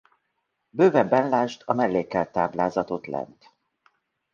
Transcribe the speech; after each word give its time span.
Bővebben 0.69 1.29
lásd 1.29 1.61
a 1.65 1.73
mellékelt 1.73 2.31
táblázatot 2.31 3.07
lent. 3.07 3.51